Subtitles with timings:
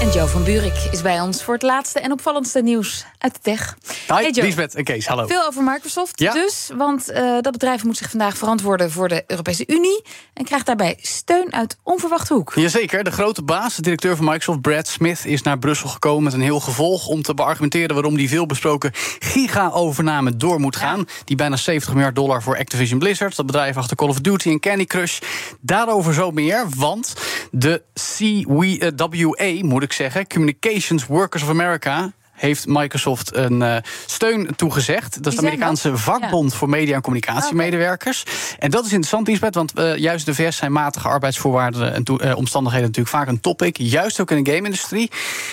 [0.00, 3.40] En Joe van Buurik is bij ons voor het laatste en opvallendste nieuws uit de
[3.42, 3.76] tech.
[4.06, 4.30] Hi, Hey.
[4.32, 5.26] Lisbeth en Kees, hallo.
[5.26, 6.32] Veel over Microsoft Ja.
[6.32, 10.02] dus, want eh, dat bedrijf moet zich vandaag verantwoorden voor de Europese Unie
[10.34, 12.52] en krijgt daarbij steun uit onverwachte hoek.
[12.54, 16.32] Jazeker, de grote baas, de directeur van Microsoft, Brad Smith, is naar Brussel gekomen met
[16.32, 21.04] een heel gevolg om te beargumenteren waarom die veelbesproken giga-overname door moet gaan.
[21.24, 24.60] Die bijna 70 miljard dollar voor Activision Blizzard, dat bedrijf achter Call of Duty en
[24.60, 25.18] Candy Crush.
[25.60, 27.14] Daarover zo meer, want
[27.50, 32.12] de CWA, moet ik zeggen, Communications Workers of America.
[32.40, 33.76] Heeft Microsoft een eh,
[34.06, 35.22] steun toegezegd?
[35.22, 38.24] Dat is de Amerikaanse vakbond voor media- en communicatiemedewerkers.
[38.58, 42.36] En dat is interessant, Lisbeth, want eh, juist de VS zijn matige arbeidsvoorwaarden en eh,
[42.36, 43.76] omstandigheden natuurlijk vaak een topic.
[43.76, 45.10] Juist ook in de game-industrie.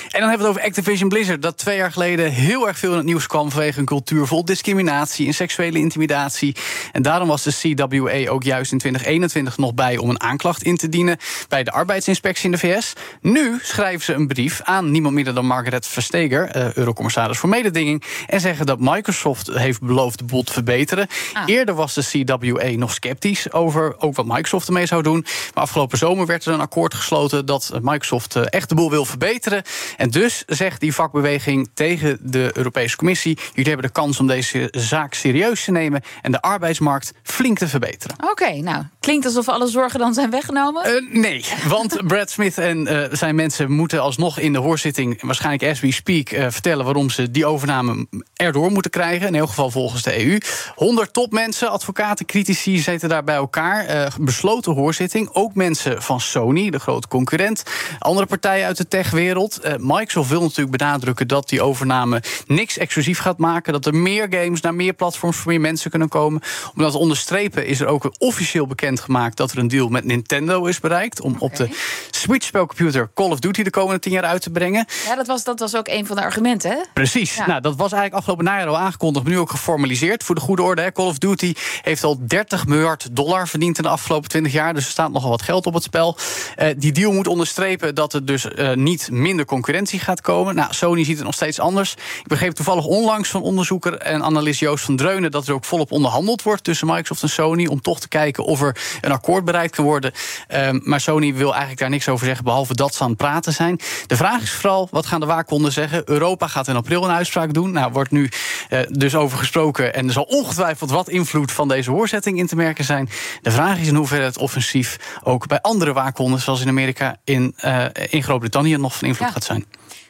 [0.09, 2.91] En dan hebben we het over Activision Blizzard, dat twee jaar geleden heel erg veel
[2.91, 6.55] in het nieuws kwam vanwege een cultuur vol discriminatie en seksuele intimidatie.
[6.91, 10.77] En daarom was de CWA ook juist in 2021 nog bij om een aanklacht in
[10.77, 11.17] te dienen
[11.47, 12.93] bij de arbeidsinspectie in de VS.
[13.21, 18.39] Nu schrijven ze een brief aan niemand minder dan Margaret Versteger, eurocommissaris voor mededinging, en
[18.39, 21.07] zeggen dat Microsoft heeft beloofd de boel te verbeteren.
[21.33, 21.43] Ah.
[21.45, 25.25] Eerder was de CWA nog sceptisch over ook wat Microsoft ermee zou doen.
[25.53, 29.05] Maar afgelopen zomer werd er een akkoord gesloten dat Microsoft eh, echt de boel wil
[29.05, 29.63] verbeteren.
[29.97, 34.67] En dus zegt die vakbeweging tegen de Europese Commissie: jullie hebben de kans om deze
[34.71, 38.15] zaak serieus te nemen en de arbeidsmarkt flink te verbeteren.
[38.29, 40.83] Oké, nou, klinkt alsof alle zorgen dan zijn weggenomen.
[40.83, 45.71] Eh, nee, want Brad Smith en eh, zijn mensen moeten alsnog in de hoorzitting, waarschijnlijk
[45.71, 49.27] as we speak, eh, vertellen waarom ze die overname erdoor moeten krijgen.
[49.27, 50.37] In elk geval volgens de EU.
[50.75, 54.13] 100 topmensen, advocaten, critici zitten daar bij elkaar.
[54.19, 55.29] Besloten hoorzitting.
[55.33, 57.63] Ook mensen van Sony, de grote concurrent.
[57.99, 59.59] Andere partijen uit de techwereld.
[59.77, 63.73] Microsoft wil natuurlijk benadrukken dat die overname niks exclusief gaat maken.
[63.73, 66.41] Dat er meer games naar meer platforms voor meer mensen kunnen komen.
[66.75, 70.65] Om dat te onderstrepen is er ook officieel bekendgemaakt dat er een deal met Nintendo
[70.65, 71.21] is bereikt.
[71.21, 71.69] Om op de
[72.11, 74.85] Switch-spelcomputer Call of Duty de komende 10 jaar uit te brengen.
[75.05, 76.77] Ja, dat was, dat was ook een van de argumenten, hè?
[76.93, 77.35] Precies.
[77.35, 77.47] Ja.
[77.47, 80.23] Nou, dat was eigenlijk afgelopen najaar al aangekondigd, maar nu ook geformaliseerd.
[80.23, 80.91] Voor de goede orde, hè.
[80.91, 84.73] Call of Duty heeft al 30 miljard dollar verdiend in de afgelopen 20 jaar.
[84.73, 86.17] Dus er staat nogal wat geld op het spel.
[86.55, 90.55] Eh, die deal moet onderstrepen dat er dus eh, niet minder concurrentie gaat komen.
[90.55, 91.93] Nou, Sony ziet het nog steeds anders.
[91.93, 95.91] Ik begreep toevallig onlangs van onderzoeker en analist Joost van Dreunen dat er ook volop
[95.91, 97.65] onderhandeld wordt tussen Microsoft en Sony.
[97.65, 100.11] Om toch te kijken of er een akkoord bereikt kan worden.
[100.47, 103.53] Ehm, maar Sony wil eigenlijk daar niks over zeggen, behalve dat ze aan het praten
[103.53, 103.79] zijn.
[104.07, 106.01] De vraag is vooral, wat gaan de waakhonden zeggen?
[106.05, 107.71] Europa gaat in april een uitspraak doen.
[107.71, 108.29] Nou, wordt nu
[108.69, 109.93] eh, dus over gesproken.
[109.93, 113.09] En er zal ongetwijfeld wat invloed van deze hoorzetting in te merken zijn.
[113.41, 117.53] De vraag is in hoeverre het offensief ook bij andere waakhonden, zoals in Amerika, in,
[117.57, 119.33] eh, in Groot-Brittannië, nog van invloed Ja.
[119.33, 119.65] gaat zijn.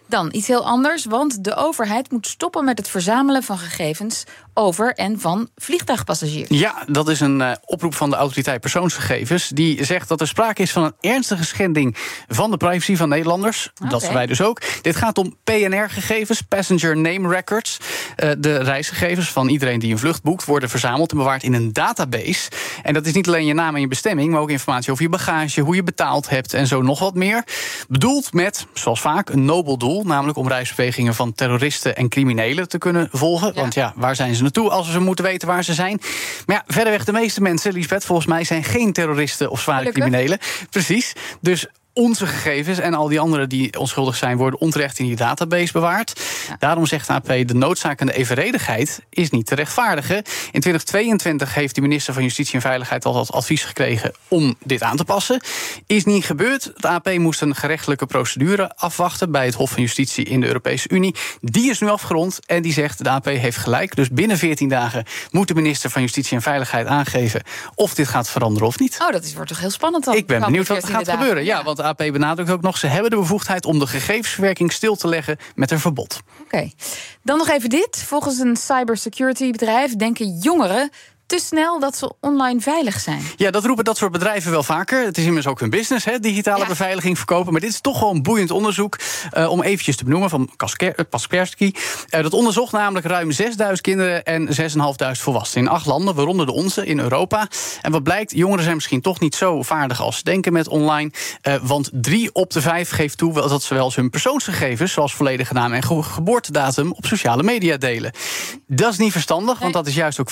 [0.07, 4.23] Dan iets heel anders, want de overheid moet stoppen met het verzamelen van gegevens
[4.53, 6.49] over en van vliegtuigpassagiers.
[6.49, 9.47] Ja, dat is een eh, oproep van de autoriteit persoonsgegevens.
[9.47, 11.95] Die zegt dat er sprake is van een ernstige schending
[12.27, 13.71] van de privacy van Nederlanders.
[13.89, 14.61] Dat zijn wij dus ook.
[14.81, 17.77] Dit gaat om PNR-gegevens, Passenger Name Records.
[18.15, 21.73] Eh, de reisgegevens van iedereen die een vlucht boekt worden verzameld en bewaard in een
[21.73, 22.49] database.
[22.83, 25.09] En dat is niet alleen je naam en je bestemming, maar ook informatie over je
[25.09, 27.43] bagage, hoe je betaald hebt en zo nog wat meer.
[27.87, 32.77] Bedoeld met, zoals vaak, een nobel doel, namelijk om reisbewegingen van terroristen en criminelen te
[32.77, 33.51] kunnen volgen.
[33.53, 33.61] Ja.
[33.61, 36.01] Want ja, waar zijn ze naartoe als we ze moeten weten waar ze zijn?
[36.45, 40.03] Maar ja, verderweg de meeste mensen, Lisbeth, volgens mij zijn geen terroristen of zware Gelukkig.
[40.03, 40.39] criminelen.
[40.69, 41.13] Precies.
[41.41, 45.71] Dus onze gegevens en al die anderen die onschuldig zijn, worden onterecht in die database
[45.71, 46.21] bewaard.
[46.59, 50.15] Daarom zegt AP de noodzaak en de evenredigheid is niet te rechtvaardigen.
[50.51, 54.83] In 2022 heeft de minister van Justitie en Veiligheid al het advies gekregen om dit
[54.83, 55.41] aan te passen.
[55.85, 56.63] Is niet gebeurd.
[56.63, 60.89] Het AP moest een gerechtelijke procedure afwachten bij het Hof van Justitie in de Europese
[60.89, 61.15] Unie.
[61.41, 63.95] Die is nu afgerond en die zegt de AP heeft gelijk.
[63.95, 67.41] Dus binnen 14 dagen moet de minister van Justitie en Veiligheid aangeven
[67.75, 68.97] of dit gaat veranderen of niet.
[69.01, 70.15] Oh, dat is, wordt toch heel spannend dan?
[70.15, 71.19] Ik ben benieuwd wat er 14e gaat dagen.
[71.19, 71.43] gebeuren.
[71.43, 72.77] Ja, want de AP benadrukt ook nog...
[72.77, 76.21] ze hebben de bevoegdheid om de gegevensverwerking stil te leggen met een verbod.
[76.41, 76.69] Oké.
[77.23, 78.03] Dan nog even dit.
[78.05, 80.89] Volgens een cybersecurity bedrijf denken jongeren
[81.27, 83.21] te snel dat ze online veilig zijn.
[83.35, 85.05] Ja, dat roepen dat soort bedrijven wel vaker.
[85.05, 86.67] Het is immers ook hun business, hè, digitale Ja.
[86.67, 87.51] beveiliging verkopen.
[87.51, 88.97] Maar dit is toch gewoon boeiend onderzoek.
[89.31, 91.71] eh, om eventjes te benoemen van Kasker- eh, Kaspersky.
[92.09, 96.51] Eh, dat onderzocht namelijk ruim 6000 kinderen en 6500 volwassenen in acht landen, waaronder de
[96.51, 97.47] onze in Europa.
[97.81, 101.11] En wat blijkt, jongeren zijn misschien toch niet zo vaardig als ze denken met online.
[101.61, 105.53] Want drie op de vijf geeft toe dat ze wel eens hun persoonsgegevens, zoals volledige
[105.53, 108.11] naam en ge- geboortedatum, op sociale media delen.
[108.67, 110.29] Dat is niet verstandig, want dat is juist ook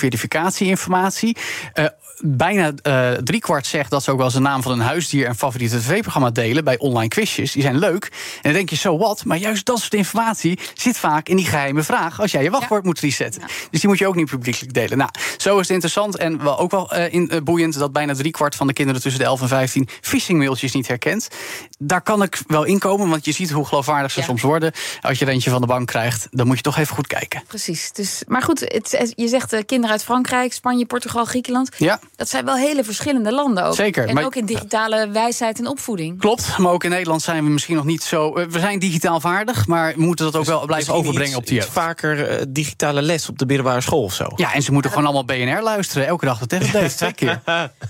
[0.86, 1.38] verificatieinformatie.
[1.74, 1.86] Eh,
[2.20, 5.36] bijna eh driekwart zegt dat ze ook wel eens de naam van een huisdier en
[5.36, 7.52] favoriete tv-programma delen bij online quizjes.
[7.52, 8.04] Die zijn leuk.
[8.36, 9.26] En dan denk je, zo wat?
[9.26, 12.84] Maar juist dat soort informatie zit vaak in die geheime vraag als jij je wachtwoord
[12.84, 13.42] moet resetten.
[13.72, 14.98] Dus die moet je ook niet publiekelijk delen.
[14.98, 18.56] Nou, zo is het interessant en wel ook wel eh, in, boeiend dat bijna driekwart
[18.56, 21.28] van de kinderen tussen de 11 en 15 phishing-mailtjes niet herkent.
[21.78, 24.26] Daar kan ik wel inkomen, want je ziet hoe geloofwaardig ze Ja.
[24.26, 24.72] soms worden.
[25.02, 27.44] Als je er eentje van de bank krijgt, dan moet je toch even goed kijken.
[27.48, 27.92] Precies.
[27.92, 31.70] Dus, maar goed, het, je zegt kinderen uit Frankrijk, Spanje, Portugal, Griekenland.
[31.78, 32.00] Ja.
[32.16, 33.76] Dat zijn wel hele verschillende landen ook.
[33.76, 36.20] Zeker, En maar- ook in digitale wijsheid en opvoeding.
[36.20, 38.34] Klopt, maar ook in Nederland zijn we misschien nog niet zo.
[38.34, 41.52] eh, We zijn digitaal vaardig, maar we moeten dat ook wel blijven Misschien overbrengen iets-
[41.52, 41.70] op jeugd.
[41.70, 44.28] vaker eh, digitale les op de middelbare school of zo.
[44.36, 46.08] Ja, en ze moeten gewoon allemaal BNR luisteren.
[46.08, 47.42] Elke dag de tech update, twee keer.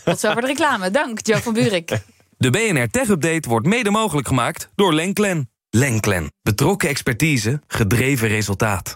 [0.06, 0.92] Tot zover de reclame.
[0.92, 1.92] Dank, Joe van Buurik.
[2.38, 5.50] De BNR Tech Update wordt mede mogelijk gemaakt door Lenklen.
[5.70, 6.32] Lenklen.
[6.42, 8.96] Betrokken expertise, gedreven resultaat.